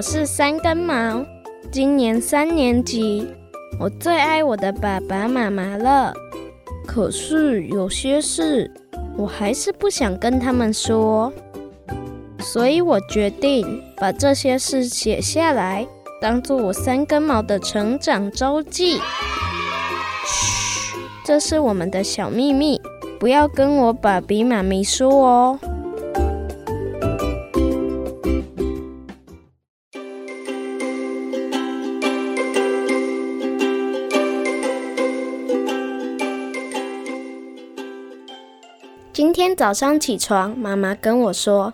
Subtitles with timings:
[0.00, 1.22] 我是三根毛，
[1.70, 3.28] 今年三年级。
[3.78, 6.10] 我最爱我的爸爸妈妈了，
[6.86, 8.72] 可是有些事
[9.18, 11.30] 我还是不想跟他们说，
[12.38, 15.86] 所以我决定把这些事写下来，
[16.18, 19.02] 当做我三根毛的成长周记。
[20.24, 22.80] 嘘，这是我们的小秘密，
[23.18, 25.60] 不要跟我爸比妈咪说哦。
[39.20, 41.70] 今天早上起床，妈妈跟我说：“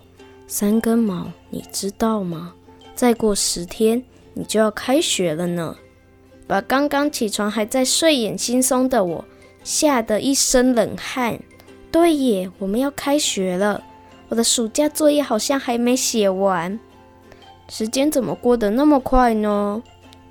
[0.47, 2.53] 三根毛，你知道吗？
[2.93, 4.03] 再过十天
[4.33, 5.73] 你就要开学了呢。”
[6.45, 9.23] 把刚刚起床还在睡眼惺忪的我
[9.63, 11.39] 吓得一身冷汗。
[11.89, 13.81] 对耶，我们要开学了。
[14.27, 16.77] 我的暑假作业好像还没写完。
[17.69, 19.81] 时间怎么过得那么快呢？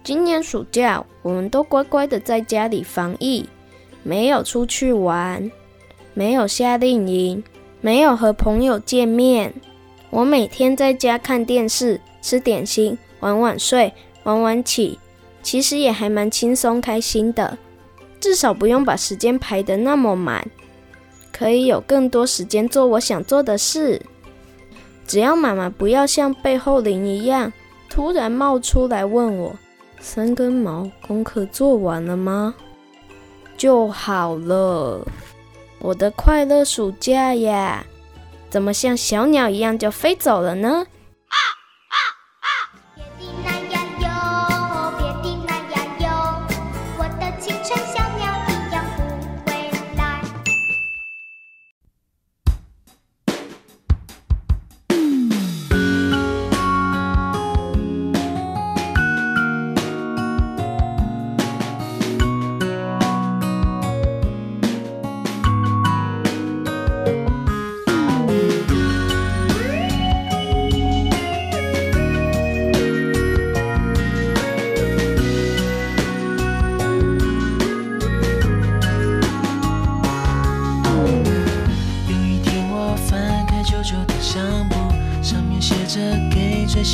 [0.05, 3.47] 今年暑假我们都乖乖的在家里防疫，
[4.03, 5.51] 没有出去玩。
[6.17, 7.45] 没有夏令营，
[7.83, 9.53] 没有和朋友见面。
[10.09, 14.99] 我每天在家看电视、吃点心、晚晚睡、晚晚起，
[15.43, 17.59] 其实也还蛮轻松开心的。
[18.19, 20.43] 至少不用把时间排得那么满，
[21.31, 24.01] 可以有更多时间做我想做的事。
[25.07, 27.53] 只要妈妈不要像背后灵一样，
[27.91, 29.55] 突然冒出来问我
[30.01, 32.55] ：“三根毛，功课做完了吗？”
[33.59, 35.07] 就好了。
[35.79, 37.85] 我的快乐暑假呀，
[38.51, 40.87] 怎么像小鸟一样就飞走了呢？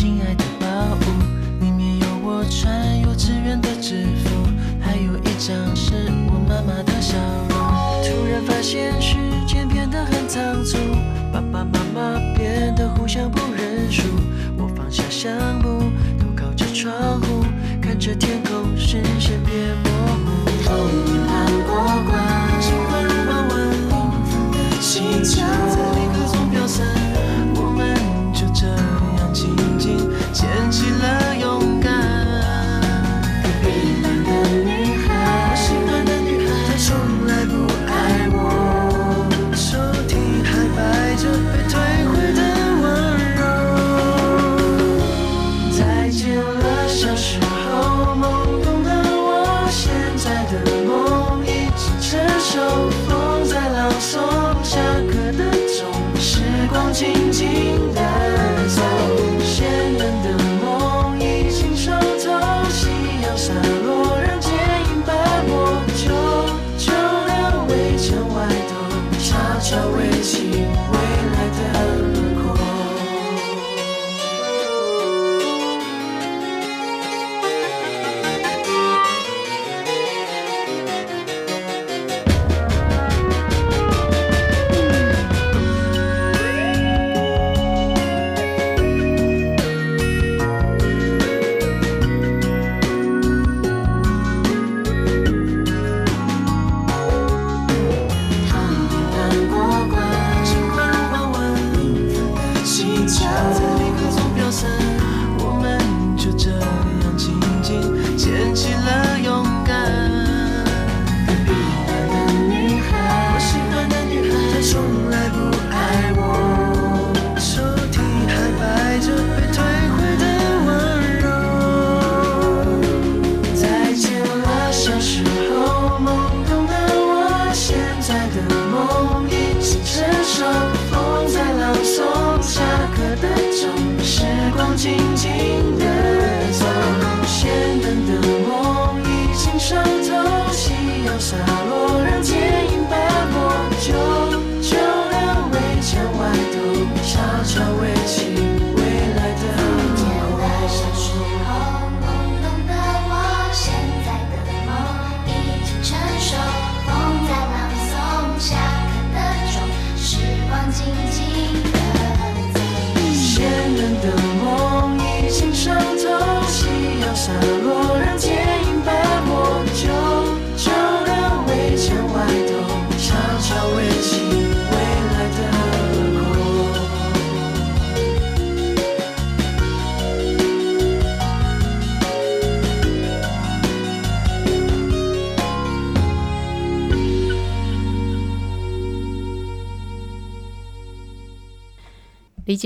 [0.03, 0.42] tinha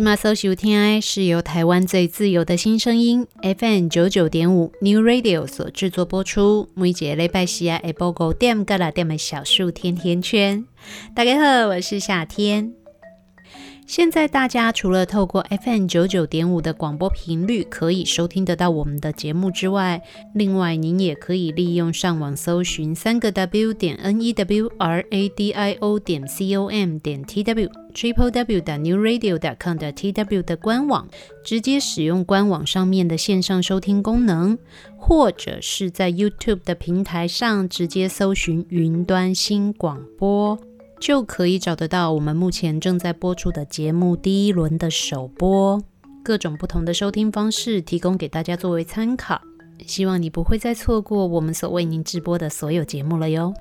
[0.06, 6.68] 你今嘛搜收听的是由台湾最自由的新声音 FM 九九点五 New Radio 所制作播出。
[6.74, 10.64] 每节礼拜四啊，下播五点到六点的小树甜甜圈。
[11.12, 12.85] 大家好，我是夏天。
[13.86, 20.02] 现在大家除了透过 FM 九九点五的广播频率可以收听得到我们的节目之外，
[20.34, 27.22] 另外您也可以利用上网搜寻三个 W 点 N E W R A D I O 点 C O M 点
[27.22, 31.06] T W Triple W 点 New Radio 点 com 的 T W 的官网，
[31.44, 34.58] 直接使用官网上面的线上收听功能，
[34.98, 40.58] 或者是在 YouTube 的平台上直接搜寻云端新广播。
[41.06, 45.80] 就可以找得到我们目前正在播出的节目第一轮的首播，
[46.24, 49.40] 各种不同的收听方式提供给大家作为参考。
[49.86, 53.54] 希望你不会再错过我们所为您直播的所有节目了哟。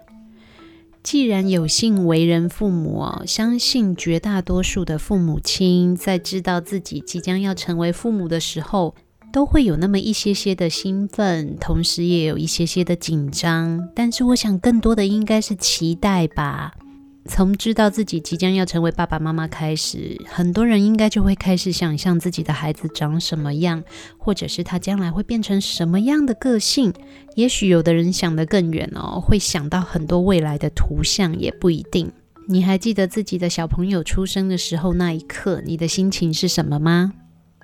[1.04, 8.96] 既然有幸为人父母，相信绝大多数的父母亲在知道自己即将要成为父母的时候，
[9.32, 13.88] 都会有那么一些些的兴奋，同时也有一些些的紧张。
[13.94, 16.74] 但是我想，更多的应该是期待吧。
[17.28, 23.84] 从知道自己即将要成为爸爸妈妈开始，很多人应该就会开始想象自己的孩子长什么样，
[24.18, 26.94] 或者是他将来会变成什么样的个性。
[27.36, 32.12] 也许有的人想得更远哦，会想到很多未来的图像，也不一定。
[32.48, 37.12] 你还记得自己的小朋友出生的时候那一刻，你的心情是什么吗？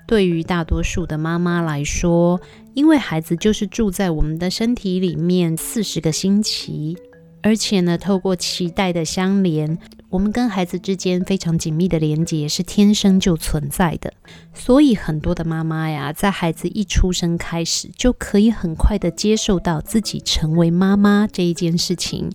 [0.08, 2.42] 对于大多数的妈妈来说，
[2.74, 6.98] 因为孩子就是住在我们的身体里面四十个星期。
[7.44, 9.78] 而且呢，透过脐带的相连，
[10.10, 14.14] 我们跟孩子之间非常紧密的连接是天生就存在的。
[14.54, 22.32] 所以很多的妈妈呀，在孩子一出生开始，就可以很快的接受到自己成为妈妈这一件事情。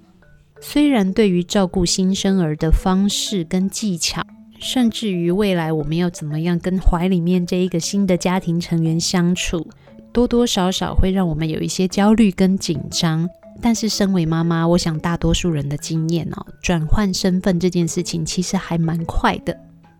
[0.60, 4.22] 虽然对于照顾新生儿的方式跟技巧，
[4.58, 9.68] 甚至于未来我们要怎么样跟怀里面这一个新的家庭成员相处，
[10.12, 13.28] 多多少少会让我们有一些焦虑跟紧张。
[13.60, 19.56] 但是，身为妈妈，我想大多数人的经验哦，转换身份这件事情其实还蛮快的。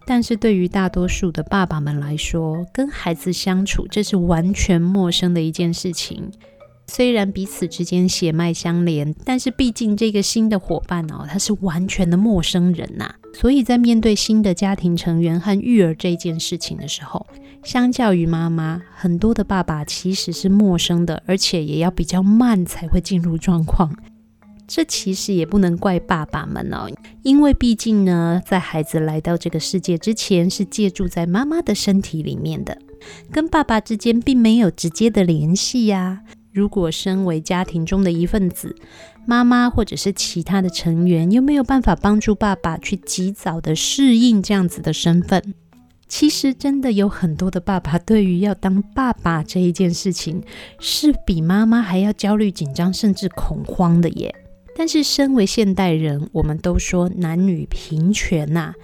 [0.06, 6.30] 但是对于大多数的爸爸们来说，跟孩子相处，这是完全陌生的一件事情。
[6.86, 13.12] 虽然彼此之间血脉相连，但是毕竟这个新的伙伴哦，他是完全的陌生人呐。
[13.38, 17.26] 所以在面对新的家庭成员和育儿这件事情的时候，
[17.62, 23.94] 相较于妈妈，很多的爸爸其实是陌生的，而且也要比较慢才会进入状况。
[24.66, 26.88] 这其实也不能怪爸爸们哦，
[27.22, 32.78] 因为毕竟呢，在孩子来到这个世界之前，是借住在妈妈的身体里面的，
[33.30, 36.22] 跟爸爸之间并没有直接的联系呀。
[36.52, 38.74] 如果身为家庭中的一份子，
[39.26, 45.54] 妈妈或者是其他的成员，又没有办法帮助爸爸去及早的适应这样子的身份。
[46.08, 50.40] 其实真的有很多的爸爸，对于要当爸爸这一件事情，
[50.78, 54.32] 是比妈妈还要焦虑、紧张，甚至恐慌的耶。
[54.76, 58.74] 但是身为现代人，我们都说男女平权呐，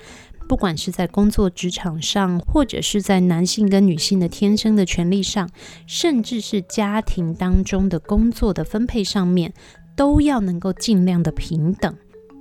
[0.49, 5.49] 不管是在工作职场上，或者是在男性跟女性的天生的权利上，
[5.87, 9.53] 甚至是家庭当中的工作的分配上面，
[9.97, 11.95] 都要能够尽量的平等。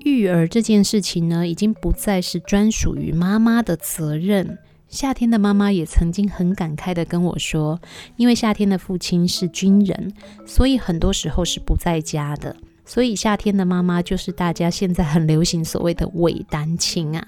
[0.04, 4.58] 育儿这件事情呢，已经不再是专属于妈妈的责任。
[4.88, 7.80] 夏天的妈妈也曾经很感慨地跟我说，
[8.18, 10.12] 因为夏天的父亲是军人，
[10.46, 17.26] 所以很多时候是不在家的，所以夏天的妈妈就是大家现在很流行所谓的伪单亲啊。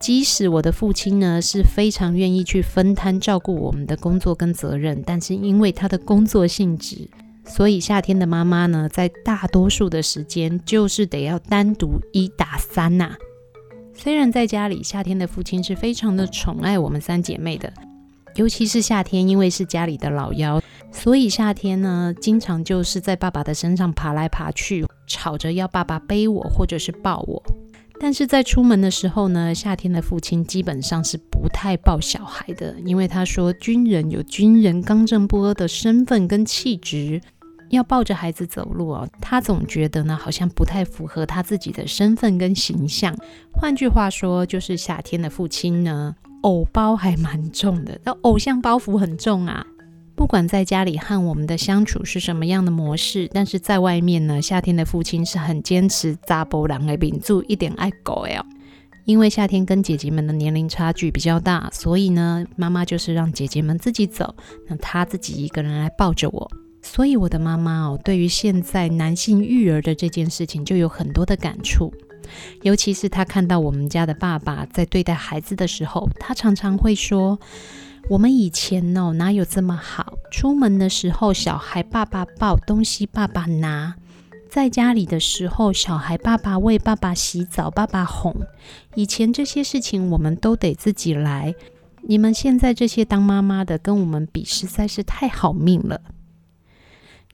[0.00, 7.08] 即使我的父亲呢是非常愿意去分摊照顾我们的工作跟责任，但是因为他的工作性质，
[7.44, 13.14] 所以夏天的妈妈呢在大多数的时间就是得要单独一打三呐、
[13.94, 17.72] 虽然在家里，夏天的父亲是非常的宠爱我们三姐妹的，
[18.36, 27.42] 尤其是夏天，因为是家里的老幺，所以夏天呢，经常就是在爸爸的身上爬来爬去，吵着要爸爸背我或者是抱我。
[28.02, 37.20] 但是在出门的时候呢，夏天的父亲基本上是不太抱小孩的，因为他说军人有军人刚正不阿的身份跟气质。
[37.70, 43.16] 要抱着孩子走路哦，他总觉得呢，好像不太符合他自己的身份跟形象。
[43.52, 49.64] 换句话说，就是夏天的父亲呢，偶包还蛮重的，那偶像包袱很重啊。
[50.14, 58.46] 不管在家里和我们的相处是什么样的模式，但是在外面呢，夏天的父亲是很坚持查甫人的秉住，一点爱狗哦。
[59.04, 64.36] 因为夏天跟姐姐们的年龄差距比较大，所以呢，妈妈就是让姐姐们自己走，
[64.68, 66.48] 那她自己一个人来抱着我。
[66.82, 71.92] 所以我的妈妈哦，对于现在男性育儿的这件事情就有很多的感触。
[72.62, 77.38] 尤其是他看到我们家的爸爸在对待孩子的时候，他常常会说
[78.08, 80.18] ：“我们以前哦，哪有这么好？
[80.30, 83.94] 出门的时候，小孩爸爸抱，东西爸爸拿；
[84.50, 88.34] 在家里的时候，小孩爸爸喂，爸爸洗澡，爸爸哄。
[88.94, 91.54] 以前这些事情我们都得自己来。
[92.02, 96.00] 你们现在这些当妈妈的，跟我们比，实在是太好命了。”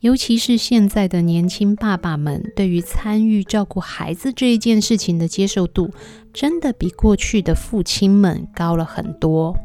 [0.01, 5.91] 尤其是现在的年轻爸爸们，对于参与照顾孩子这一件事情的接受度，
[6.33, 9.57] 真的比过去的父亲们高了很多。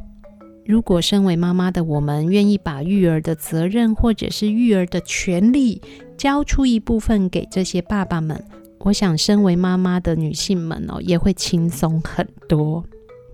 [0.66, 5.82] 如果身为妈妈的我们愿意把育儿的责任或者是育儿的权利
[6.18, 8.42] 交出一部分给这些爸爸们，
[8.80, 12.84] 我想身为妈妈的女性们哦，也会轻松很多。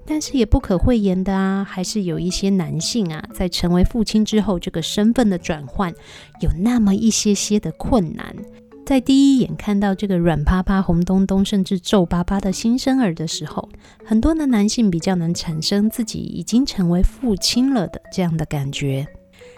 [0.05, 5.93] 但是也不可讳言的啊，还是有一些男性啊，在成为父亲之后，这个身份的转换
[6.41, 8.35] 有那么一些些的困难。
[8.89, 13.69] 在第一眼看到这个软趴趴、红咚咚，甚至皱巴巴的新生儿的时候，
[14.03, 19.05] 很多的男性比较能产生自己已经成为父亲了的这样的感觉。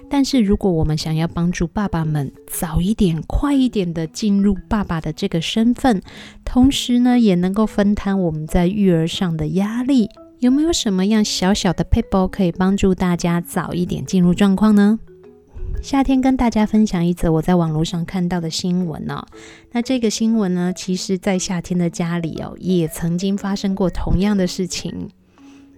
[0.10, 6.02] 但是如果我们想要帮助爸爸们早一点、快一点的进入爸爸的这个身份，
[6.44, 10.10] 同时呢，也能够分摊我们在育儿上的压力。
[10.40, 15.00] 有没有什么样小小的撇步可以帮助大家早一点进入状况呢？
[15.82, 19.25] 夏天跟大家分享一则我在网络上看到的新闻哦。
[19.72, 25.10] 那这个新闻呢，其实在夏天的家里哦，也曾经发生过同样的事情。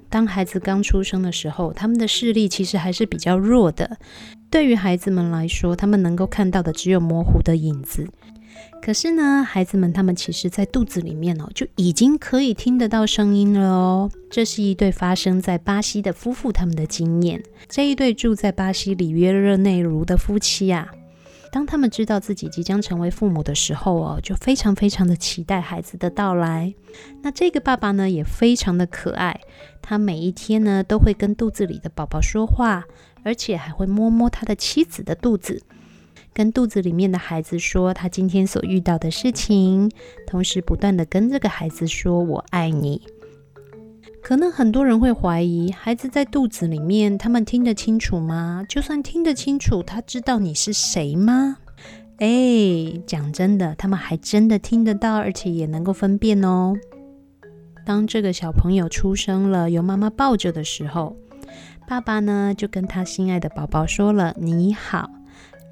[0.09, 3.97] 当孩子刚出生的时候，他们的视力其实还是比较弱的。
[4.51, 8.07] 对于孩子们来说，他们能够看到的只有模糊的影子。
[8.81, 14.11] 可是呢，孩子们他们其实，在肚子里面哦，就已经可以听得到声音了哦。
[14.29, 17.41] 这是一对发生在巴西的夫妇他们的经验。
[17.69, 20.89] 这一对住在巴西里约热内卢的夫妻啊，
[21.49, 26.73] 当他们知道自己即将成为父母的时候哦，就非常非常的期待孩子的到来。
[27.21, 29.39] 那这个爸爸呢，也非常的可爱，
[29.81, 32.83] 他每一天呢，都会跟肚子里的宝宝说话，
[33.23, 35.61] 而且还会摸摸他的妻子的肚子。
[36.33, 39.91] 跟肚子里面的孩子说他今天所遇到的事情，
[40.25, 43.01] 同时不断地跟这个孩子说“我爱你”。
[44.23, 48.65] 可能很多人会怀疑，孩子在肚子里面，他们听得清楚吗？
[48.67, 51.57] 就算听得清楚，他知道你是谁吗？
[52.17, 56.73] 哎，讲真的，他们还真的听得到，而且也能够分辨哦。
[57.85, 61.17] 当这个小朋友出生了，有妈妈抱着的时候，
[61.85, 65.09] 爸爸呢就跟他心爱的宝宝说了“你好”。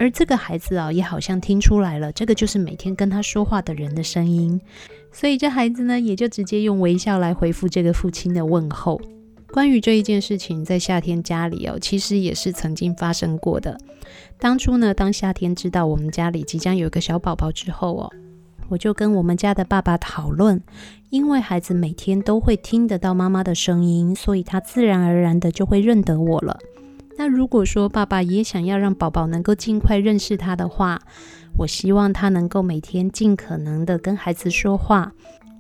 [0.02, 4.60] 而这个孩子啊，也好像听出来了，这个就是每天跟他说话的人的声音，
[5.12, 9.00] 所以这孩子呢，也就直接用微笑来回复这个父亲的问候。
[9.52, 13.78] 关于这一件事情，在夏天家里哦，其实也是曾经发生过的。
[14.40, 18.10] 当初呢，当夏天知道我们家里即将有一个小宝宝之后哦，
[18.70, 20.60] 我就跟我们家的爸爸讨论，
[21.12, 26.58] 因为孩子每天都会听得到妈妈的声音，所以他自然而然的就会认得我了。
[27.18, 31.02] 那如果说爸爸也想要让宝宝能够尽快认识他的话，
[31.58, 35.12] 我希望他能够每天尽可能的跟孩子说话。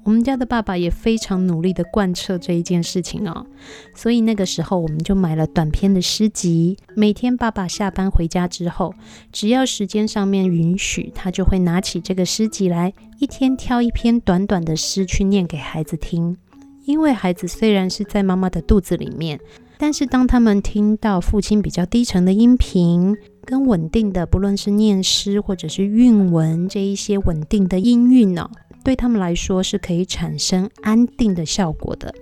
[0.04, 3.46] 我们家的爸爸也非常努力的贯彻这一件事情哦，
[3.94, 6.76] 所以那个时候我们就买了短篇的诗集。
[6.96, 8.96] 每天爸爸下班回家之后，
[9.32, 16.36] 只要时间上面允许，他就会拿起这个诗集来，一天挑一篇短短的诗去念给孩子听。
[16.86, 19.40] 因为孩子虽然是在妈妈的肚子里面。
[19.82, 28.48] 但是当他们听到父亲比较低沉的音频跟稳定的，不论是念诗或者是韵文这一些稳定的音韵呢，
[28.84, 32.14] 对他们来说是可以产生安定的效果的。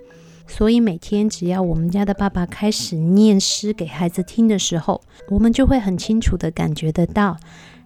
[0.46, 7.36] 所以每天只要我们家的爸爸开始念诗给孩子听的时候，我们就会很清楚地感觉得到，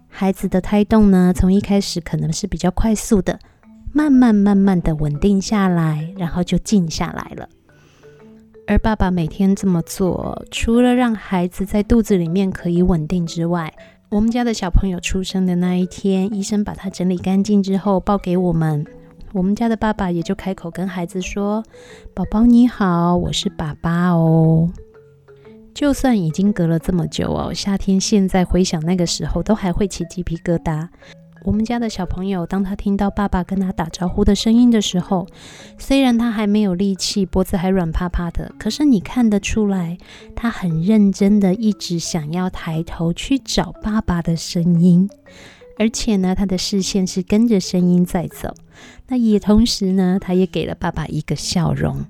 [0.09, 3.41] 孩子的胎动呢，从一开始可能是比较快速的，
[3.93, 7.49] 慢慢慢慢的稳定下来，然后就静下来了。
[8.67, 13.73] 而爸爸每天这么做，除了让孩子在肚子里面可以稳定之外，
[14.09, 18.87] 我们家的小朋友出生的那一天，医生把他整理干净之后抱给我们，
[19.33, 21.63] 我们家的爸爸也就开口跟孩子说
[22.15, 24.71] ：“宝宝你好，我是爸爸哦。”
[25.75, 30.89] 就算已经隔了这么久哦，夏天现在回想那个时候，都还会起鸡皮疙瘩。
[31.45, 35.27] 我们家的小朋友，当他听到爸爸跟他打招呼的声音的时候，
[35.77, 39.99] 虽然他还没有力气，脖子还软趴趴的，可是你看得出来，
[40.35, 45.07] 他很认真的一直想要抬头去找爸爸的声音，
[45.79, 48.55] 而且呢，他的视线是跟着声音在走。
[49.09, 52.07] 那也同时呢，他也给了爸爸一个笑容。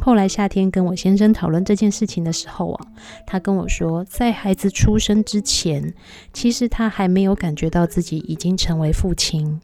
[0.00, 2.86] 后来夏天跟我先生讨论这件事情的时候啊，
[3.26, 5.92] 他跟我说，在孩子出生之前，
[6.32, 9.60] 其实他还没有感觉到自己已经成为父亲。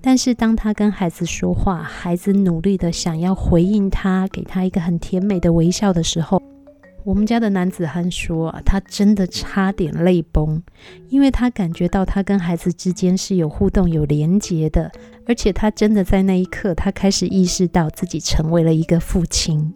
[0.00, 6.42] 但是当他跟孩子说话，孩子努力的想要回应他，给他一个很甜美的微笑的时候，
[7.04, 10.62] 我们家的男子汉说，他真的差点泪崩，
[11.08, 14.90] 因为他感觉到他跟孩子之间是有互动、有连结的。
[15.24, 19.72] 而且他真的在那一刻，他开始意识到自己成为了一个父亲。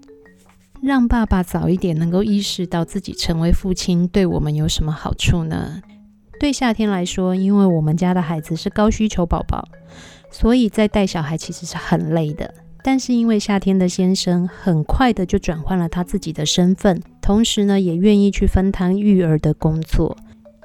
[0.82, 5.80] 让爸爸早一点能够意识到自己成为父亲，对我们有什么好处呢？
[6.38, 9.66] 对夏天来说，因为我们家的孩子是高需求宝宝，
[10.30, 12.52] 所以在带小孩其实是很累的。
[12.84, 20.16] 但是因为夏天的先生很快的就转换了他自己的身份，同时呢，也愿意去分摊育儿的工作。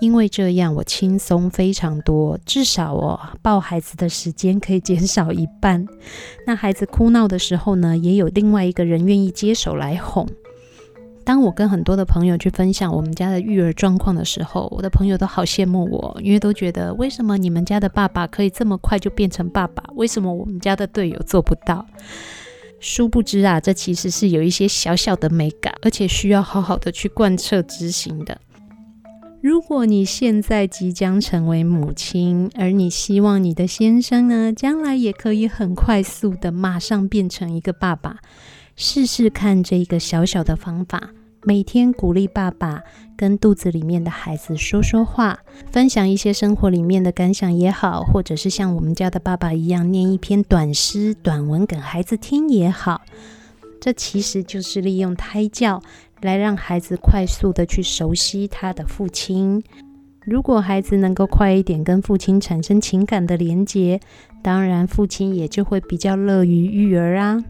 [0.02, 5.86] 因为这样，我轻松非常多，至少哦，抱孩子的时间可以减少一半。
[6.46, 10.28] 那孩子哭闹的时候呢，也有另外一个人愿意接手来哄。
[11.24, 21.86] 当我跟很多的朋友去分享我们家的育儿状况的时候，我的朋友都好羡慕我，因为都觉得为什么你们家的爸爸可以这么快就变成爸爸，为什么我们家的队友做不到？
[22.80, 28.42] 殊不知啊，这其实是有一些小小的美感，而且需要好好的去贯彻执行的。
[29.42, 38.18] 如果你现在即将成为母亲，而你希望你的先生呢，将来也可以很快速的马上变成一个爸爸，
[38.76, 41.10] 试试看这一个小小的方法，
[41.44, 42.84] 每天鼓励爸爸
[43.18, 45.40] 跟肚子里面的孩子说说话，
[45.72, 53.02] 分享一些生活里面的感想也好，或者是像我们家的爸爸一样念一篇短诗、短文给孩子听也好，
[53.80, 55.82] 这其实就是利用胎教。
[56.22, 59.64] 来让孩子快速的去熟悉他的父亲。
[60.24, 64.00] 如果孩子能够快一点跟父亲产生情感的连结，
[64.44, 67.44] 当然父亲也就会比较乐于育儿啊。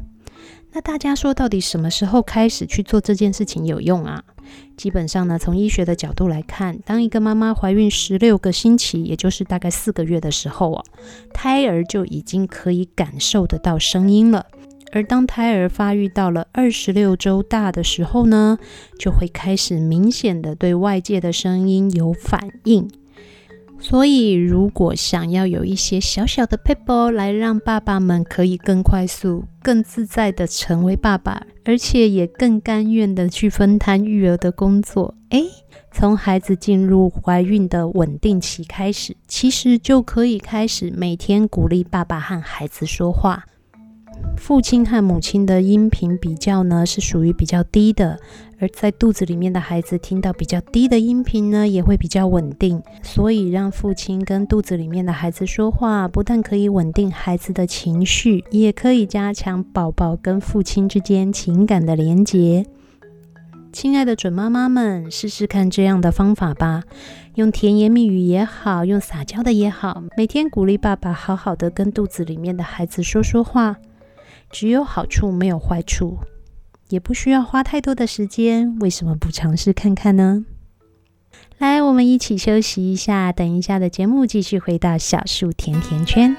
[0.74, 4.24] 那大家说，到底什么时候开始去做这件事情有用啊？
[4.78, 10.84] 基本上呢，从医学的角度来看，当一个妈妈怀孕十六个星期，也就是大概四个月的时候啊，
[11.34, 14.46] 胎儿就已经可以感受得到声音了。
[14.92, 18.58] 而当胎儿发育到了二十六周大的时候呢，
[19.00, 22.90] 就会开始明显的对外界的声音有反应。
[23.80, 35.46] 所以，如果想要有一些小小的撇步来让爸爸们可以更快速、更自在的成为爸爸，而且也更甘愿的去分摊育儿的工作，诶，
[35.92, 43.46] 从孩子进入怀孕的稳定期开始，其实就可以开始每天鼓励爸爸和孩子说话。
[44.38, 48.20] 父亲和母亲的音频比较呢，是属于比较低的，
[48.60, 52.82] 而在肚子里面的孩子听到比较低的音频呢，也会比较稳定。
[53.04, 62.66] 所以让父亲跟肚子里面的孩子说话，不但可以稳定孩子的情绪，也可以加强宝宝跟父亲之间情感的连结。
[63.72, 66.84] 亲爱的准妈妈们，试试看这样的方法吧，
[67.36, 73.78] 用甜言蜜语也好，用撒娇的也好，每天鼓励爸爸好好的跟肚子里面的孩子说说话。
[74.52, 76.20] 只有好处没有坏处，
[76.90, 80.46] 也不需要花太多的时间，为什么不尝试看看呢？
[81.58, 86.36] 来，我们一起休息一下，等一下的节目继续回到小树甜甜圈。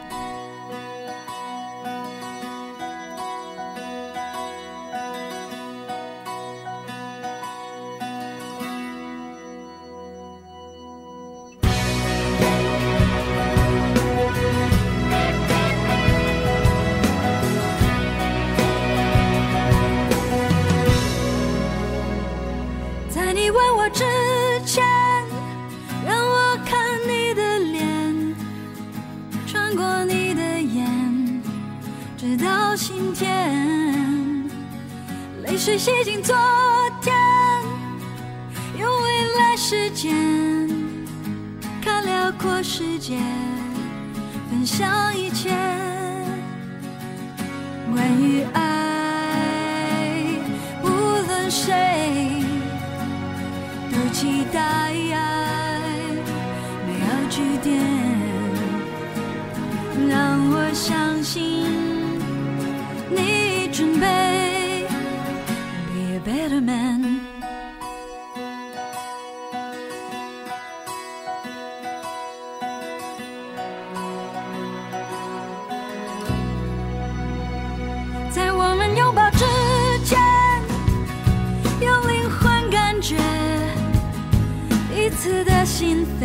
[85.93, 86.25] 心扉，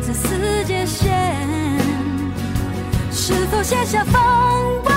[0.00, 1.10] 在思界线，
[3.10, 4.92] 是否卸下防备，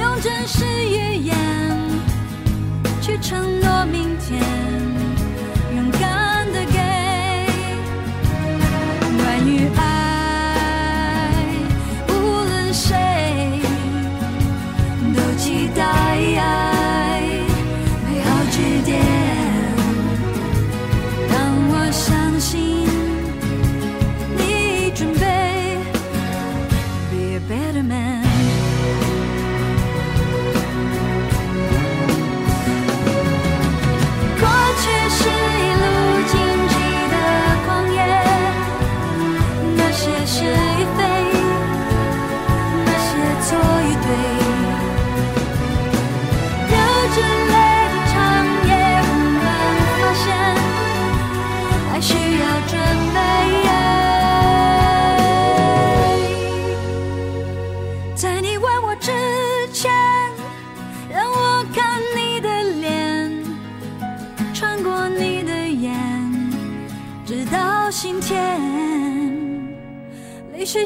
[0.00, 1.36] 用真实语言
[3.02, 4.95] 去承诺明天？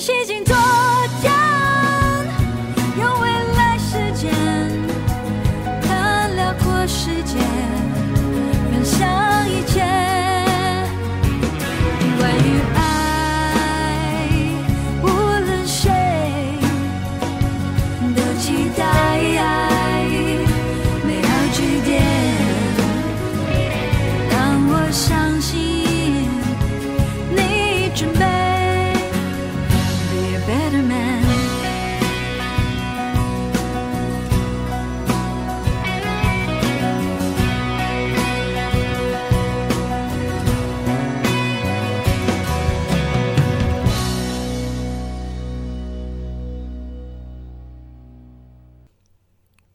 [0.01, 0.60] 洗净。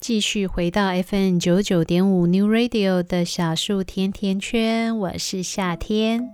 [0.07, 6.29] 继续回到 FM 九九点五 New Radio 的小树甜甜圈，我是夏天。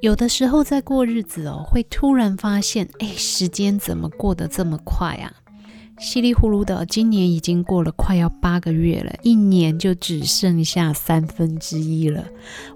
[0.00, 5.30] 有的时候在过日子哦，会突然发现，哎，时间怎么过得这么快啊？
[6.00, 12.24] 稀里糊涂的，今年已经过了快要八个月了，一年就只剩下三分之一了。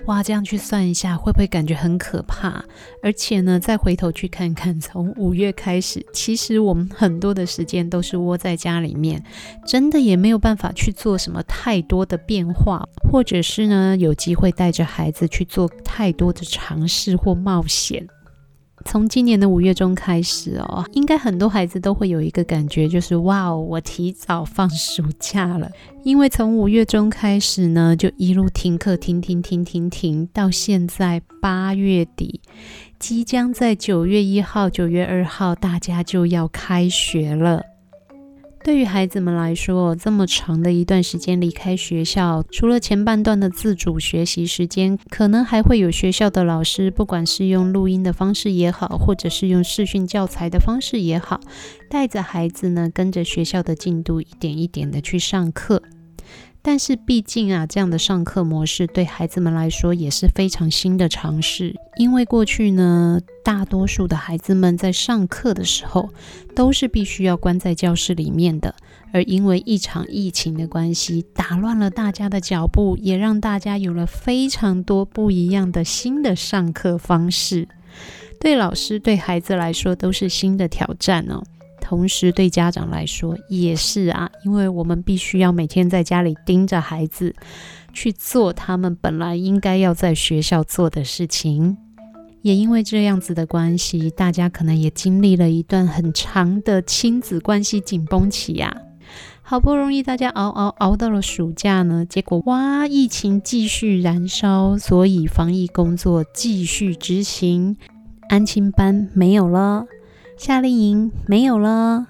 [0.05, 2.63] 哇，这样去算一下，会不会感觉很可怕？
[3.03, 9.25] 而且呢，再回头去看看， 从五月开始，其实我们很多的时间都是窝在家里面，
[9.67, 18.07] 真的也没有办法去做什么太多的变化，或者是呢，有机会带着孩子去做太多的尝试或冒险。
[18.85, 25.71] 从今年的五月中开始哦，应该很多孩子都会有一个感觉，就是哇哦，我提早放暑假了。
[26.05, 32.41] 因为从五月中开始呢，就一路停课，停停停停停，到现在八月底，
[32.99, 37.63] 即将在九月一号、九月二号，大家就要开学了。
[38.65, 51.41] 对于孩子们来说，这么长的一段时间离开学校，除了前半段的自主学习时间，可能还会有学校的老师，不管是用录音的方式也好，或者是用视讯教材的方式也好，
[51.91, 55.83] 带着孩子呢，跟着学校的进度一点一点的去上课。
[56.67, 61.77] 但是毕竟啊，这样的上课模式对孩子们来说也是非常新的尝试。
[61.99, 66.09] 因为过去呢，大多数的孩子们在上课的时候
[66.57, 68.75] 都是必须要关在教室里面的，
[69.13, 77.69] 而因为一场疫情的关系，打乱了大家的脚步，也让大家有了非常多不一样的新的上课方式。
[78.41, 81.43] 对老师、对孩子来说都是新的挑战哦。
[81.85, 87.35] 同时，对家长来说也是啊，因为我们必须要每天在家里盯着孩子，
[87.93, 91.77] 去做他们本来应该要在学校做的事情。
[92.41, 98.75] 也因为这样子的关系，大家可能也经历了一段很长的亲子关系紧绷期呀。
[99.43, 107.77] 好不容易大家熬熬熬到了暑假呢，结果哇，疫情继续燃烧，所以防疫工作继续执行，
[108.31, 109.85] 安亲班没有了。
[110.37, 112.07] 夏令营没有了，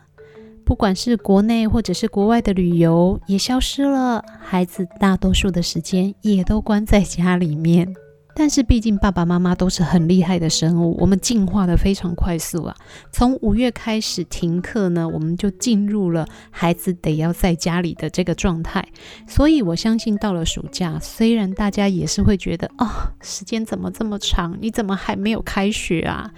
[0.64, 7.94] 不管是国内或者是国外的旅游也消失了，孩子大多数的时间也都关在家里面。
[8.36, 12.74] 但是毕竟爸爸妈妈都是很厉害的生物，我们进化得非常快速啊。
[13.12, 18.84] 从五月开始停课呢，我们就进入了孩子得要在家里的这个状态。
[19.28, 22.88] 所以我相信到了暑假，虽然大家也是会觉得哦，
[23.20, 24.58] 时间怎么这么长？
[24.60, 26.32] 你怎么还没有开学啊？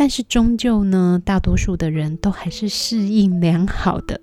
[0.00, 4.20] 但是终究呢，大多数的人都还是适应良好的，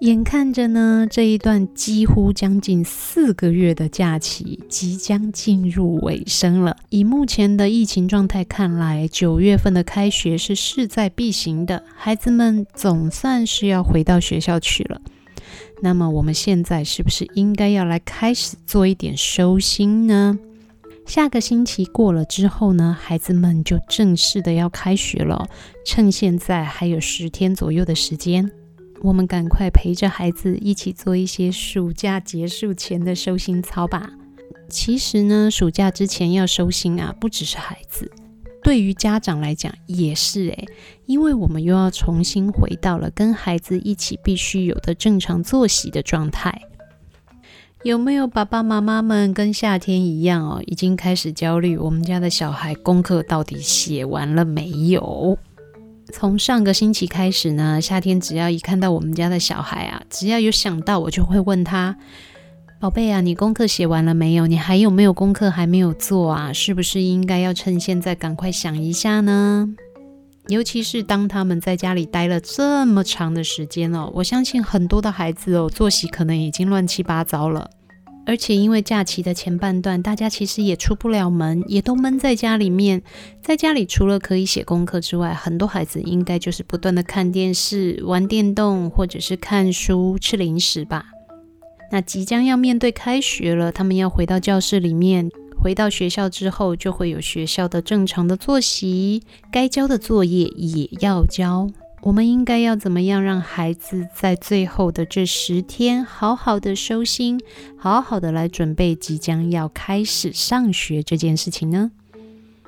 [0.00, 6.76] 眼看着呢，这一段几乎将近四个月的假期即将进入尾声了。
[6.90, 15.00] 以目前的疫情状态看来，九月份的开学是势在必行的，孩子们总算是要回到学校去了。
[15.80, 20.38] 那么，我们现在是不是应该要来开始做一点收心呢？
[21.06, 25.46] 下个星期过了之后呢，孩子们就正式的要开学了。
[25.84, 28.50] 趁现在还有十天左右的时间。
[29.02, 34.10] 我们赶快陪着孩子一起做一些暑假结束前的收心操吧。
[34.68, 38.10] 其实呢，暑假之前要收心啊，不只是孩子，
[38.62, 40.68] 对于家长来讲也是诶，
[41.04, 46.62] 因为我们又要重新回到了跟孩子一起必须有的正常作息的状态。
[47.84, 55.36] 有没有爸爸妈妈们跟夏天一样哦，已经开始焦虑，我们家的小孩功课到底写完了没有？
[56.12, 61.96] 从上个星期开始呢，夏天只要一看到我们家的小孩啊，只要有想到，我就会问他
[62.80, 64.46] ：“宝贝啊，你功课写完了没有？
[64.46, 66.52] 你还有没有功课还没有做啊？
[66.52, 69.68] 是不是应该要趁现在赶快想一下呢？”
[70.48, 77.70] 尤其是当他们在家里待了这么长的时间哦，我相信很多的孩子哦，作息可能已经乱七八糟了。
[78.24, 83.02] 而且因为假期的前半段，大家其实也出不了门，也都闷在家里面。
[83.40, 91.06] 在家里除了可以写功课之外，很多孩子应该就是不断的看电视、玩电动，或者是看书、吃零食吧。
[91.90, 95.28] 那即将要面对开学了，他们要回到教室里面，
[95.62, 99.22] 回到学校之后，就会有学校的正常的作息，
[99.52, 101.70] 该交的作业也要交。
[102.00, 107.40] 我们应该要怎么样让孩子在最后的这十天好好的收心，
[107.76, 111.92] 好好的来准备即将要开始上学这件事情呢？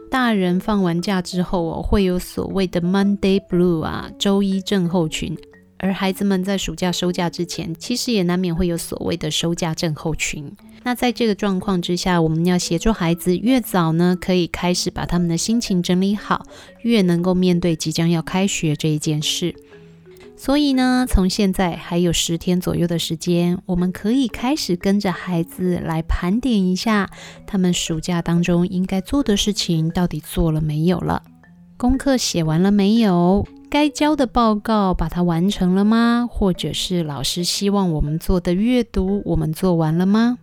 [0.09, 5.37] 大人放完假之后哦，会有所谓的 Monday Blue 啊，周一症候群。
[5.79, 10.51] 而孩子们在暑假收假之前，其实也难免会有所谓的收假症候群。
[10.83, 16.47] 那在这个状况之下，我们要协助孩子越早呢，可以开始把他们的心情整理好，
[16.83, 19.55] 越能够面对即将要开学这一件事。
[20.37, 27.09] 所以呢，从现在还有十天左右的时间，我们可以开始跟着孩子来盘点一下，
[27.47, 31.23] 他们暑假当中应该做的事情到底做了没有了？
[31.79, 33.47] 功课写完了没有？
[33.71, 36.29] 该交的报告把它完成了吗？
[36.31, 40.39] 或者是老师希望我们做的阅读，我们做完了吗？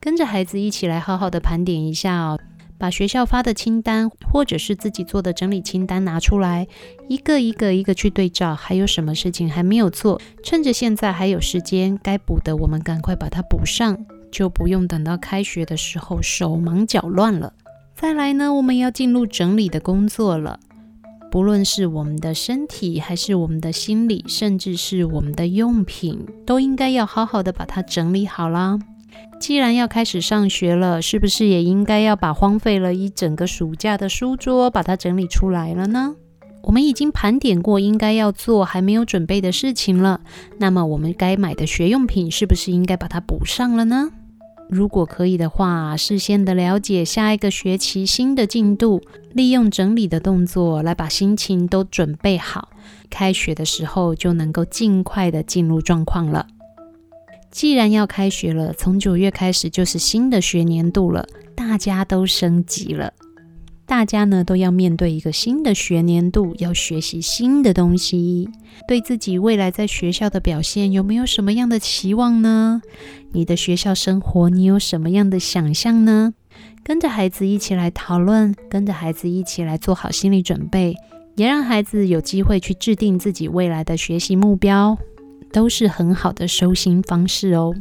[0.00, 2.40] 跟着孩子一起来好好的盘点一下哦，
[2.76, 6.66] 把学校发的清单或者是自己做的整理清单拿出来，
[7.08, 10.20] 一个一个一个去对照，还有什么事情还没有做？
[10.42, 13.96] 趁着现在还有时间，该补的我们赶快把它补上，
[14.32, 17.52] 就不用等到开学的时候手忙脚乱了。
[17.94, 20.58] 再来呢，我们要进入整理的工作了。
[21.32, 28.78] 不论是我们的身体，还是我们的心理，甚至是我们的用品，都应该要好好的把它整理好啦。
[29.40, 36.16] 既然要开始上学了，是不是也应该要把荒废了一整个暑假的书桌把它整理出来了呢？
[36.64, 40.20] 我们已经盘点过应该要做还没有准备的事情了，
[40.58, 44.10] 那么我们该买的学用品是不是应该把它补上了呢？
[44.72, 49.02] 如果可以的话，事先的了解下一个学期新的进度，
[49.34, 52.70] 利用整理的动作来把心情都准备好，
[53.10, 56.46] 开学的时候就能够尽快的进入状况了。
[57.50, 63.12] 既然要开学了，从九月开始就是新的学年度了，大家都升级了。
[63.92, 68.48] 大家呢都要面对一个新的学年度，要学习新的东西。
[68.88, 72.80] 对自己未来在学校的表现有没有什么样的期望呢？
[73.32, 76.32] 你的学校生活你有什么样的想象呢？
[76.82, 80.96] 跟着孩子一起来讨论，跟着孩子一起来做好心理准备，
[81.36, 84.96] 也让孩子有机会去制定自己未来的学习目标，
[85.52, 87.74] 都是很好的收心方式哦。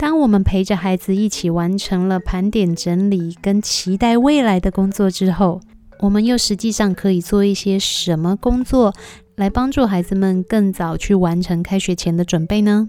[0.00, 5.60] 当我们陪着孩子一起完成了盘点整理跟期待未来的工作之后，
[5.98, 8.94] 我们又实际上可以做一些什么工作
[9.36, 12.88] 来帮助孩子们更早去完成开学前的准备呢？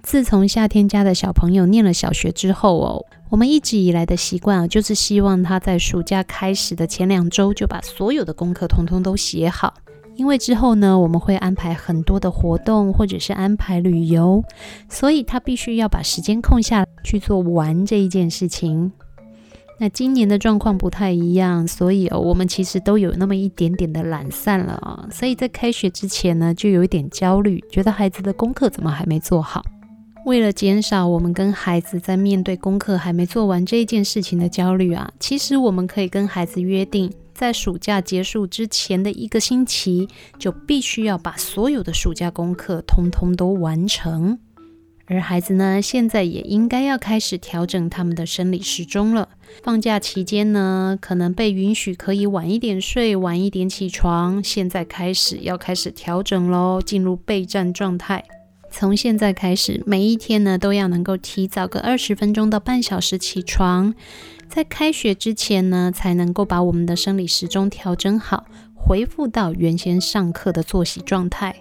[0.00, 9.74] 自从夏天家的小朋友念了小学之后哦，我们一直以来的习惯啊，就是希望他在暑假开始的前两周就把所有的功课统统都写好。
[10.18, 14.42] 因为之后呢，我们会安排很多的活动，或者是安排旅游，
[14.88, 18.90] 所以他必须要把时间空下去做玩这一件事情。
[19.78, 25.08] 那今年的状况不太一样，所以哦，我们其实都有那么一点点的懒散了啊。
[25.08, 29.64] 所以在开学之前呢，就有一点焦虑，觉得孩子的功课怎么还没做好。
[30.26, 37.08] 为了减少我们跟孩子在面对功课还没做完这一件事情的焦虑啊，其实我们可以跟孩子约定。
[37.38, 40.08] 在暑假结束之前的一个星期，
[40.40, 44.40] 就必须要把所有的暑假功课通通都完成。
[45.06, 49.28] 而孩子呢，现在也应该要开始调整他们的生理时钟了。
[49.62, 54.42] 放假期间呢，可能被允许可以晚一点睡，晚一点起床。
[54.42, 58.24] 现在开始要开始调整喽，进入备战状态。
[58.70, 63.94] 从现在开始，每一天呢，都要能够提早个二十分钟到半小时起床。
[64.48, 71.54] 在开学之前呢，才能够把我们的生理时钟调整好，恢复到原先上课的作息状态。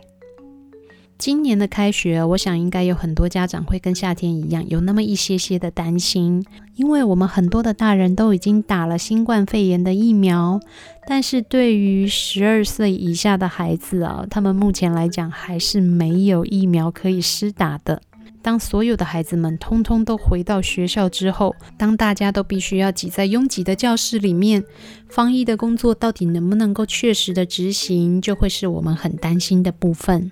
[1.17, 6.45] 今年的开学，我想应该有很多家长会跟夏天一样，有那么一些些的担心，
[6.75, 10.59] 因为我们很多的大人都已经打了新冠肺炎的疫苗，
[11.07, 18.01] 但是对于十二岁以下的孩子啊，他们目前来讲还是没有疫苗可以施打的。
[18.41, 24.63] 当所有的孩子们通通都回到学校之后，当大家都必须要挤在拥挤的教室里面，
[25.09, 30.31] 防疫的工作到底能不能够确实的执行，就会是我们很担心的部分。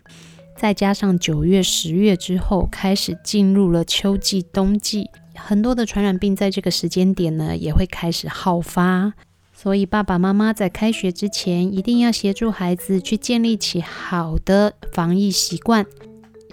[0.58, 9.12] 再加上九月、十月之后开始进入了秋季、冬季，很多的传染病在这个时间点呢也会开始好发，
[9.54, 15.86] 所以爸爸妈妈在开学之前一定要协助孩子去建立起好的防疫习惯。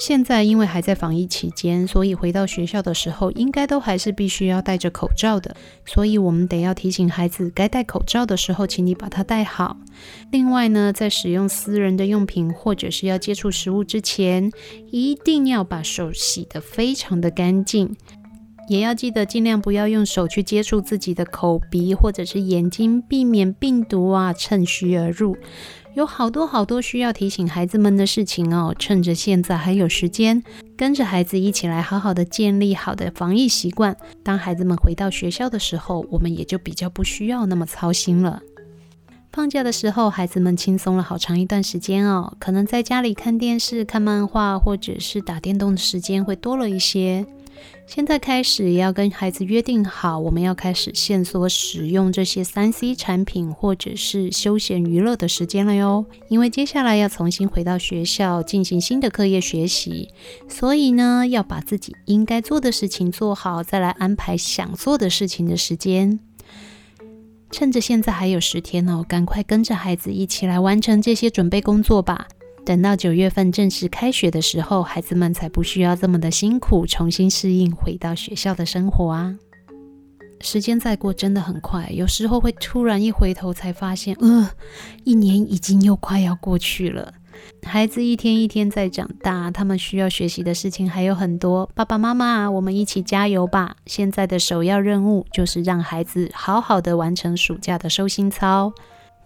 [0.05, 5.55] 现在因为还在防疫期间，所以回到学校的时候，应该都还是必须要戴着口罩的。
[5.87, 9.77] 所以我们得要提醒孩子，该戴口罩的时候，请你把它戴好。
[10.33, 14.51] 另外呢，在使用私人的用品或者是要接触食物之前，
[14.91, 17.95] 一定要把手洗得非常的干净，
[18.69, 25.37] 也要记得尽量不要用手去接触自己的口鼻或者是眼睛，避免病毒啊趁虚而入。
[25.95, 30.43] 有好多好多需要提醒孩子们的事情哦，趁着现在还有时间，
[30.75, 33.95] 跟着孩子一起来好好的建立好的防疫习惯。
[34.23, 38.41] 当孩子们回到学校的时候，我们也就比较不需要那么操心了。
[39.33, 47.27] 放假的时候，孩子们轻松了好长一段时间哦，可能在家里看电视、看漫画，或者是打电动的时间会多了一些。
[47.87, 56.07] 现在开始要跟孩子约定好，我们要开始限缩使用这些三 C 产品或者是休闲娱乐的时间了哟。
[56.29, 60.09] 因为接下来要重新回到学校进行新的课业学习，
[60.49, 66.19] 所以呢，要把自己应该做的事情做好，再来安排想做的事情的时间。
[67.51, 72.27] 趁着现在还有十天哦，赶快跟着孩子一起来完成这些准备工作吧。
[72.65, 79.37] 等到九月份正式开学的时候，孩子们才不需要这么的辛苦，重新适应回到学校的生活啊！
[80.41, 84.51] 时间再过真的很快，有时候会突然一回头才发现，呃，
[85.05, 87.15] 一年已经又快要过去了。
[87.65, 91.69] 孩子一天一天在长大，他们需要学习的事情还有很多。
[91.75, 93.77] 爸爸妈妈，我们一起加油吧！
[93.87, 98.73] 现在的首要任务就是让孩子好好的完成暑假的收心操。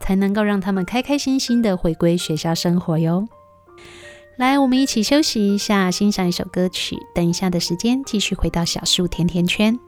[0.00, 3.26] 才能够让他们开开心心的回归学校生活哟。
[4.36, 6.96] 来，我们一起休息一下，欣赏一首歌曲。
[7.14, 9.78] 等一下的时间，继续回到小树甜甜圈。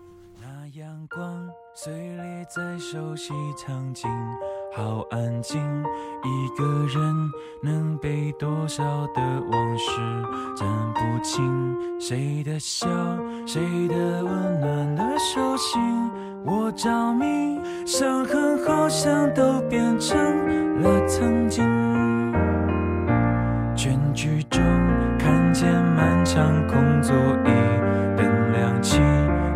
[0.40, 4.08] 那阳光碎裂在熟悉场景，
[4.72, 5.60] 好安静。
[6.24, 7.30] 一个人
[7.62, 8.82] 能背多少
[9.14, 9.90] 的往事
[10.56, 11.76] 占不清？
[12.00, 12.88] 谁的笑，
[13.46, 13.94] 谁的
[14.24, 15.80] 温暖的手心。
[16.44, 20.16] 我着迷，伤痕好像都变成
[20.80, 21.64] 了曾经。
[23.76, 24.62] 全剧终，
[25.18, 27.50] 看见漫长空座椅，
[28.16, 29.00] 灯亮起，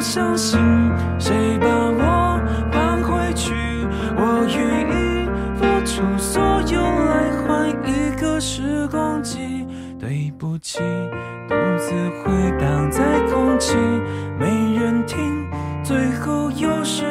[0.00, 0.58] 相信，
[1.18, 2.40] 谁把我
[2.72, 3.52] 放回去？
[4.16, 6.42] 我愿意付出所
[6.72, 9.66] 有来换一个时光机。
[9.98, 10.78] 对不起，
[11.46, 11.92] 独自
[12.24, 13.76] 回荡在空气，
[14.38, 15.46] 没人听。
[15.82, 17.09] 最后又是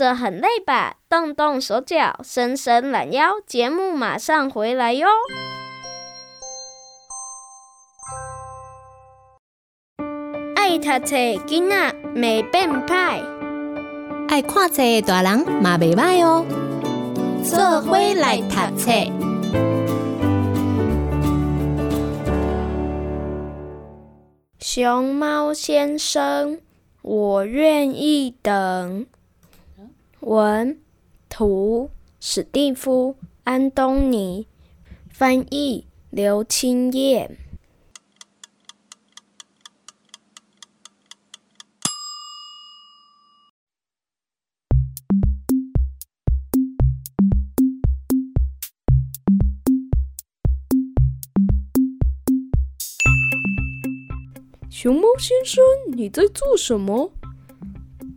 [0.00, 0.96] 着很累吧？
[1.10, 5.06] 动动手脚，伸伸懒腰，节目马上回来哟！
[10.56, 13.22] 爱读册囡仔袂变歹，
[14.28, 16.46] 爱看册的大人嘛袂歹哦。
[17.44, 18.90] 做伙来读册。
[24.58, 26.58] 熊猫先生，
[27.02, 29.04] 我愿意等。
[30.20, 30.78] 文
[31.30, 31.90] 图
[32.20, 34.46] 史蒂夫·安东尼，
[35.08, 37.38] 翻译刘清彦。
[54.68, 55.62] 熊猫先生，
[55.92, 57.10] 你在做什么？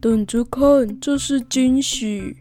[0.03, 2.35] 等着看，这是惊喜！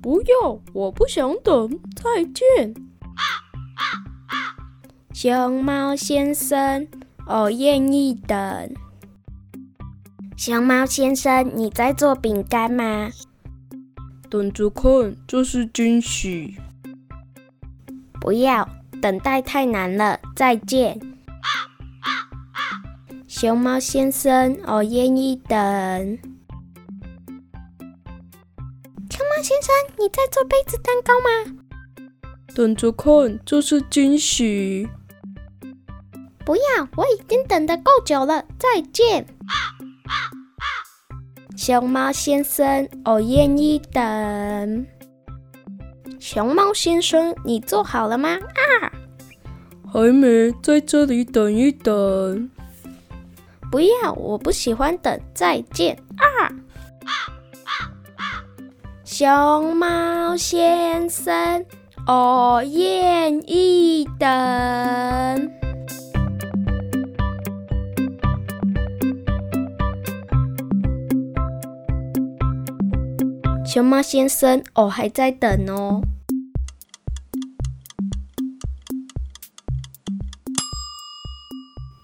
[0.00, 1.68] 不要，我不想等。
[1.94, 2.74] 再见。
[5.12, 6.88] 熊猫先生，
[7.26, 8.74] 我愿意等。
[10.38, 13.10] 熊猫先生，你在做饼干吗？
[14.30, 16.56] 等着看，这是惊喜！
[18.22, 18.66] 不要，
[19.02, 20.18] 等待太难了。
[20.34, 20.98] 再见。
[23.38, 25.58] 熊猫先生，我愿意等。
[29.10, 31.28] 熊猫先生，你在做杯子蛋糕吗？
[32.54, 34.88] 等着看，这是惊喜！
[36.46, 38.42] 不要，我已经等得够久了。
[38.58, 39.26] 再见。
[41.58, 44.86] 熊猫先生，我愿意等。
[46.18, 48.30] 熊猫先生，你做好了吗？
[48.30, 48.90] 啊，
[49.92, 52.50] 还没，在这里等一等。
[53.76, 55.20] 不要，我不喜欢等。
[55.34, 56.48] 再见啊！
[59.04, 61.62] 熊猫先生，
[62.06, 64.28] 我愿意等。
[73.66, 76.00] 熊猫先生，我还在等哦。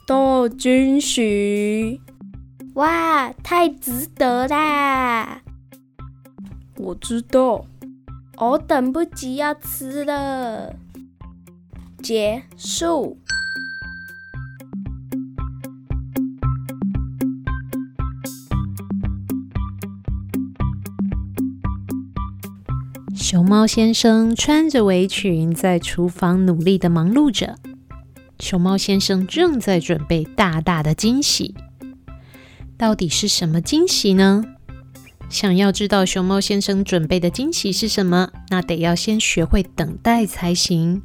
[0.04, 2.00] 大惊喜！
[2.74, 5.42] 哇，太值得啦！
[6.76, 7.64] 我知道，
[8.38, 10.74] 我等不及要吃了。
[12.02, 13.16] 结束。
[23.14, 27.56] 熊猫先生穿着围裙，在厨房努力的忙碌着。
[28.42, 31.54] 熊猫先生正在准备大大的惊喜，
[32.76, 34.44] 到底是什么惊喜呢？
[35.30, 41.02] 想要知道熊猫先生准备的惊喜是什么，那得要先学会等待才行。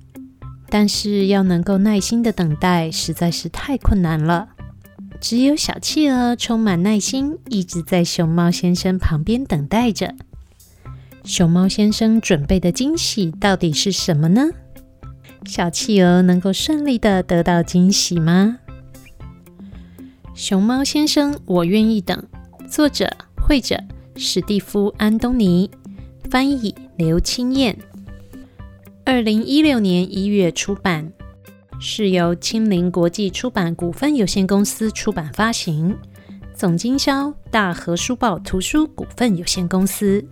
[0.68, 4.50] 但是要能够耐心的等待，实在是太困难了。
[5.22, 10.16] 只有小企鹅充满耐心，一直在熊猫先生旁边等待着。
[11.24, 14.50] 熊猫先生准备的惊喜到底是什么呢？
[15.48, 18.60] 小企鹅能够顺利的得到惊喜吗？
[20.36, 22.22] 熊猫先生，我愿意等。
[22.70, 23.10] 作者：
[23.42, 23.82] 绘者
[24.18, 25.72] 史蒂夫·安东尼，
[26.30, 27.78] 翻译：刘清燕。
[29.06, 31.14] 二零一六年一月出版，
[31.80, 35.98] 是由青林国际出版股份有限公司出版发行，
[36.54, 40.24] 总经销大和书报图书股份有限公司。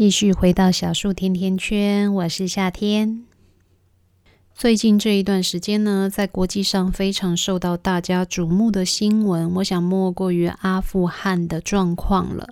[0.00, 3.26] 继续回到小树甜甜圈，我是夏天。
[4.54, 12.48] 最近这一段时间呢，在国际上非常受到大家瞩目的新闻，我想莫过于阿富汗的状况了。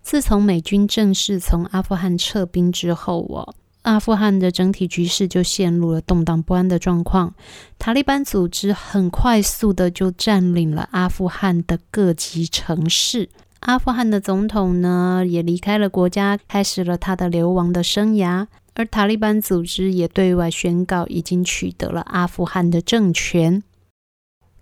[0.00, 7.34] 自从美军正式从阿富汗撤兵之后，哦，阿富汗的整体局势就陷入了动荡不安的状况。
[7.78, 13.28] 塔利班组织很快速的就占领了阿富汗的各级城市。
[13.66, 18.46] 阿富汗的总统呢，也离开了国家，开始了他的流亡的生涯。
[18.74, 23.64] 而塔利班组织也对外宣告，已经取得了阿富汗的政权。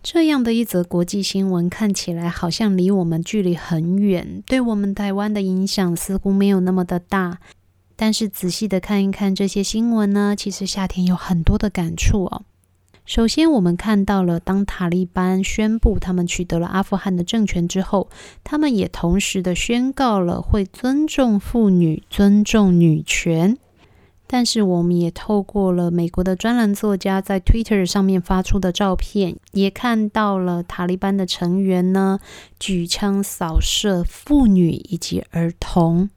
[0.02, 7.40] 这样的一则国际新闻，看起来好像离我们距离很远，对我们台湾的影响似乎没有那么的大。
[7.96, 12.42] 但是仔细的看一看这些新闻呢，其实夏天有很多的感触哦。
[13.06, 18.08] 首先，我们看到了，当塔利班宣布他们取得了阿富汗的政权之后，
[18.42, 23.58] 他们也同时的宣告了会尊重妇女、尊重女权。
[24.26, 32.18] 但是，我们也透过了美国的专栏作家在 Twitter 上面发出的照片，也看到了塔利班的成员呢，
[32.58, 36.08] 举枪扫射妇女以及儿童，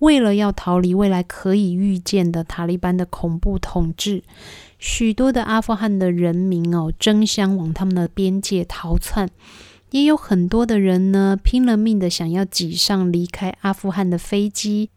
[0.00, 4.24] 为了要逃离未来可以预见的塔利班的恐怖统治。
[4.78, 9.28] 许多的阿富汗的人民哦，争相往他们的边界逃窜，
[9.90, 14.90] 也有很多的人呢，拼了命的想要挤上离开阿富汗的飞机。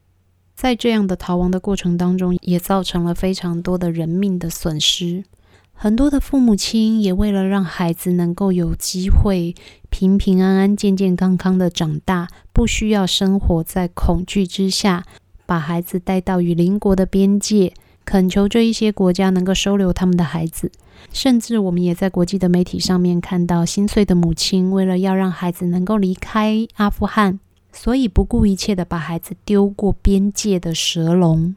[0.53, 5.23] 在这样的逃亡的过程当中，也造成了非常多的人命的损失。
[5.71, 9.55] 很多的父母亲也为了让孩子能够有机会
[9.89, 15.05] 平平安安、健健康康的长大，不需要生活在恐惧之下，
[15.45, 17.73] 把孩子带到与邻国的边界。
[18.09, 20.71] 恳求这一些国家能够收留他们的孩子，
[21.13, 27.39] 甚至我们也在国际的媒体上面看到心碎的母亲，为了要让孩子能够离开阿富汗，
[27.71, 31.53] 所以不顾一切的把孩子丢过边界的蛇笼。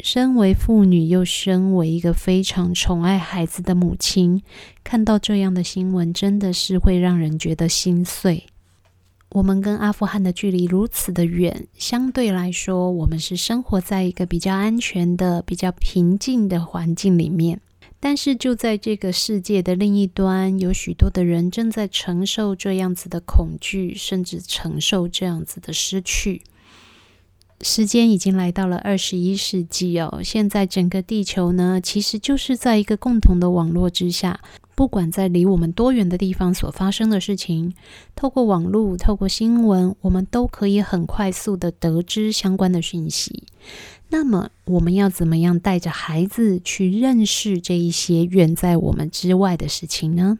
[0.00, 4.42] 身为妇女，又身为一个非常宠爱孩子的母亲，
[4.82, 8.46] 看到这样的新闻，真的是会让人觉得心碎。
[9.34, 17.60] 我们跟阿富汗的距离如此的远，相对来说，我们是生活在一个比较安全的、比较平静的环境里面。
[17.98, 26.42] 但是，就在这个世界的另一端，有许多的人正在承受这样子的恐惧，甚至承受这样子的失去。
[27.60, 34.38] 时间已经来到了二十一世纪哦，现在整个地球呢，其实就是在一个共同的网络之下。
[34.74, 37.74] 不管在离我们多远的地方所发生的事情，
[38.16, 43.44] 透过网络、透过新闻，我们都可以很快速地得知相关的讯息。
[44.08, 50.38] 那么，我们要怎么样带着孩子去认识这一些远在我们之外的事情呢？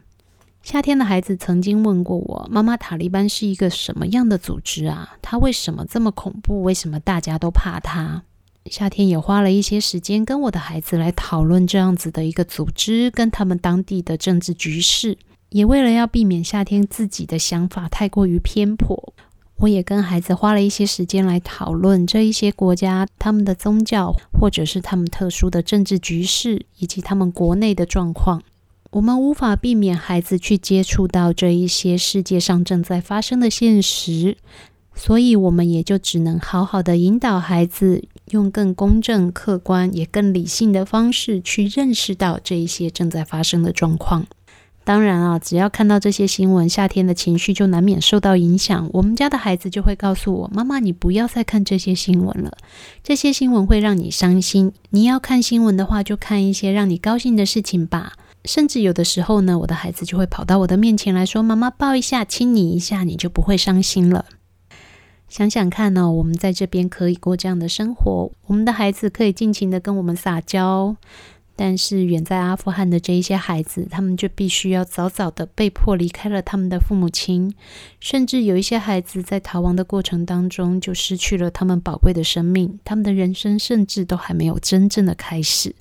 [0.61, 5.17] 夏天的孩子曾经问过我：“妈妈，塔利班是一个什么样的组织啊？
[5.21, 6.63] 他为什么这么恐怖？
[6.63, 8.23] 为什么大家都怕他？”
[8.71, 15.17] 夏天也花了一些时间跟我的孩子来讨论这样子的一个组织跟他们当地的政治局势，
[15.49, 19.13] 也为了要避免夏天自己的想法太过于偏颇，
[19.57, 28.41] 我也跟孩子花了一些时间来讨论这一些国家他们的宗教或者是他们特殊的政治局势以及他们国内的状况。
[28.91, 34.37] 我们无法避免孩子去接触到这一些世界上正在发生的现实。
[34.95, 44.25] 所以，我们也就只能好好的引导孩子，用更公正、客观也更理性的方式去认识到这一些正在发生的状况。
[44.85, 48.87] 当然啊，只要看到这些新闻，夏天的情绪就难免受到影响。
[48.93, 52.55] 我们家的孩子就会告诉我：“妈妈，你不要再看这些新闻了，
[53.03, 54.71] 这些新闻会让你伤心。
[54.91, 58.13] 你要看新闻的话，就看一些让你高兴的事情吧。”
[58.45, 64.25] 甚至有的时候呢，我的孩子就会跑到我的面前来说：“妈妈，抱一下，亲你一下，你就不会伤心了。”
[65.35, 70.95] 想想看呢、我们在这边可以过这样的生活，我们的孩子可以尽情的跟我们撒娇，
[71.57, 77.53] 但是远在阿富汗的这一些孩子，他们就必须要早早的被迫离开了他们的父母亲，
[77.99, 85.75] 甚至有一些孩子在逃亡的过程当中就失去了他们宝贵的生命，他们的人生甚至都还没有真正的开始。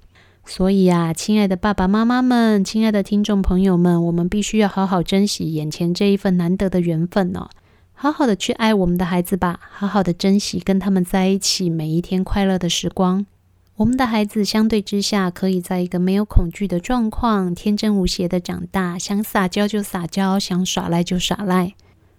[0.45, 7.49] 所以啊，亲爱的爸爸妈妈们，亲爱的听众朋友们，我们必须要好好珍惜眼前这一份难得的缘分哦。
[7.97, 13.25] 好好的去爱我们的孩子吧，好好的珍惜跟他们在一起每一天快乐的时光。
[13.77, 21.73] 我们的孩子相对之下，可以在一个没有恐惧的状况，天真无邪的长大，想撒娇就撒娇，想耍赖就耍赖。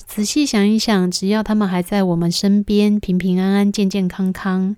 [0.08, 4.76] 仔细想一想，只要他们还在我们身边，平平安安、健健康康，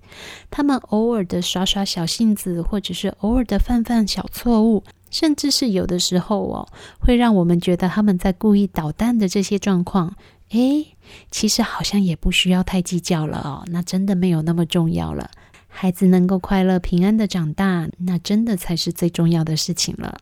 [0.50, 6.68] 他们偶尔的耍耍小性子，或者是偶尔的犯犯小错误，甚至是有的时候哦，
[7.00, 10.14] 会让我们觉得他们在故意捣蛋的这些状况。
[10.50, 10.96] 诶，
[11.30, 15.30] 其实好像也不需要太计较了哦，那真的没有那么重要了。
[15.66, 20.18] 孩子能够快乐平安的长大，那真的才是最重要的事情了。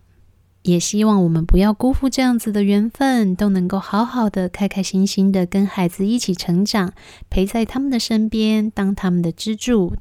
[0.63, 6.93] 也希望我们不要辜负这样子的缘分，都能够好好的、开开心心的跟孩子一起成长，
[7.31, 9.95] 陪在他们的身边，当他们的支柱，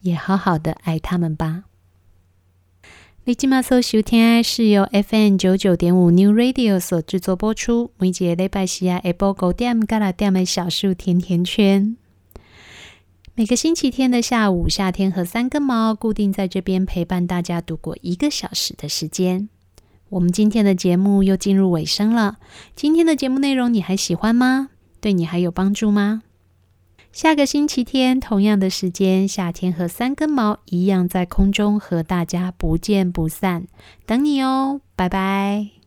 [0.00, 1.64] 也好好的爱他们吧。
[3.24, 11.96] 你今麦所收听是由 FM 九九点五 New Radio 所制作播出，每节礼拜四下午九点到十点的小树甜甜圈。
[13.36, 19.48] 每个星期天的下午，夏天和三根毛固定在这边陪伴大家度过一个小时的时间。
[20.08, 22.38] 我们今天的节目又进入尾声了，
[22.74, 24.70] 今天的节目内容你还喜欢吗？
[25.00, 26.24] 对你还有帮助吗？
[27.12, 33.66] 下个星期天同样的时间，夏天和三根毛一样在空中和大家不见不散，
[34.06, 35.81] 等你哦，拜拜。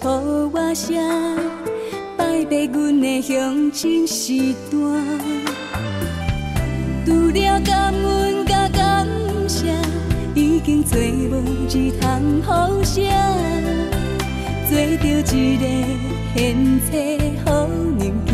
[0.00, 0.18] 是抱
[0.52, 0.96] 我声，
[2.16, 4.80] 摆在阮的乡亲时段。
[7.04, 9.06] 除了感恩甲感
[9.46, 9.74] 谢，
[10.34, 13.04] 已经做无一通好声。
[14.70, 15.66] 做着一个
[16.34, 18.30] 献切好人囝，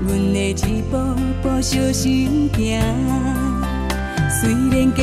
[0.00, 0.98] 阮的一步
[1.42, 2.80] 步小心行。
[4.40, 5.02] 虽然嫁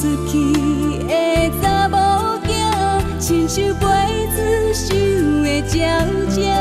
[0.00, 0.32] 出去，
[3.46, 3.86] 亲像杯
[4.34, 4.42] 子。
[4.74, 4.88] 想
[5.44, 6.04] 的鸟
[6.36, 6.52] 鸟，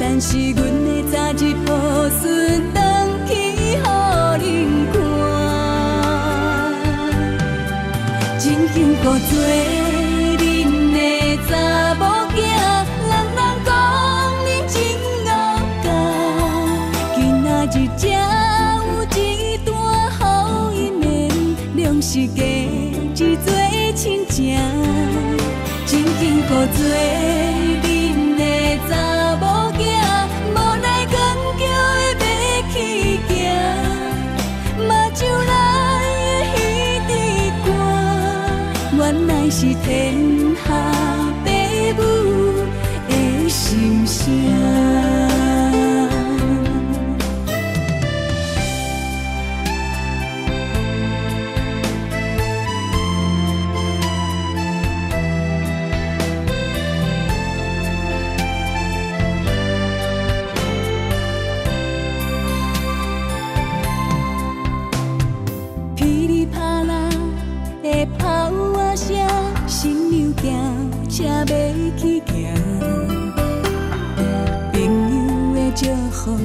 [0.00, 1.70] 但是阮的早日抱
[2.20, 2.24] 孙
[2.74, 2.76] 回
[3.28, 3.76] 去，予
[4.42, 4.42] 恁
[4.92, 4.96] 看，
[8.40, 9.30] 真幸福做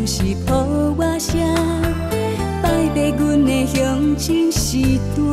[0.06, 0.66] 是抱
[0.98, 1.40] 我声，
[2.62, 4.78] 摆在阮的乡亲时
[5.16, 5.24] 段。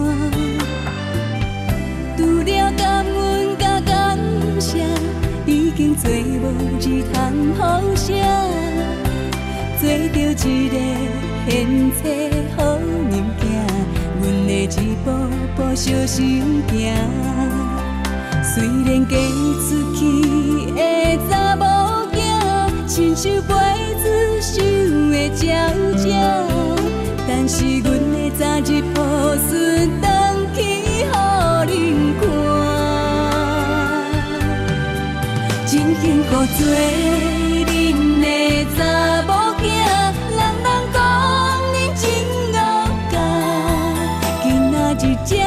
[2.16, 4.16] 除了感恩甲感
[4.61, 4.84] 谢，
[5.47, 8.14] 已经做无一通好声。
[9.80, 10.14] 做着
[10.49, 10.76] 一个
[11.49, 12.78] 献切好
[13.11, 13.44] 人囝，
[14.20, 15.11] 阮的一步
[15.57, 16.74] 步小心行。
[18.44, 19.16] 虽然嫁
[19.66, 20.01] 出去
[20.76, 20.78] 的
[21.28, 21.64] 查某
[22.12, 22.16] 囝，
[22.86, 23.55] 亲像陪。
[23.55, 23.65] 想
[25.16, 25.48] 的鸟
[26.04, 26.14] 鸟，
[27.26, 28.98] 但是阮的早日抱
[29.48, 29.50] 孙
[30.02, 30.04] 回
[30.54, 30.58] 去，
[31.72, 31.72] 予恁
[32.20, 32.22] 看，
[35.66, 36.58] 真幸福做
[37.64, 37.68] 恁
[38.20, 38.24] 的
[38.76, 38.78] 查
[39.26, 39.64] 某囝，
[40.36, 40.94] 人人讲
[41.72, 42.04] 恁真
[42.52, 42.56] 恶
[43.10, 43.14] 教，
[44.42, 45.44] 今仔日才有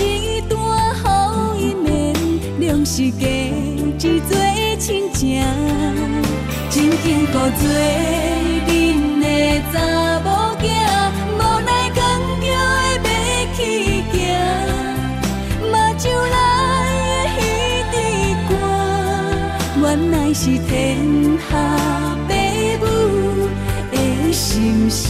[0.48, 0.50] 段
[0.94, 1.04] 好
[1.56, 1.86] 一面，
[2.58, 3.20] 拢是家
[3.98, 4.30] 己做
[4.78, 4.80] 亲
[5.12, 5.20] 情。
[6.70, 7.62] 真幸福做
[20.72, 20.96] 天
[21.50, 21.52] 下
[22.80, 22.86] 父母
[23.90, 25.04] 的心声。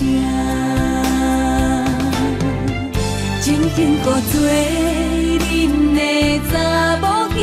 [3.41, 4.35] 真幸福做
[5.39, 5.41] 恁
[5.95, 6.01] 的
[6.51, 6.53] 查
[6.97, 7.37] 某仔，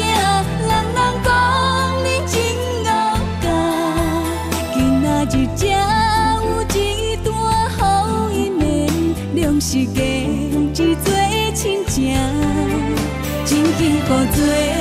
[0.67, 1.27] 人人讲
[2.03, 2.35] 恁真
[2.83, 2.89] 勇
[3.41, 3.47] 敢。
[4.73, 5.79] 今仔日才有
[6.75, 6.75] 一
[7.23, 7.25] 段
[7.77, 7.79] 好
[8.31, 8.67] 姻缘，
[9.33, 11.07] 两世界一做
[11.53, 12.13] 亲情。
[13.45, 14.78] 真幸福做。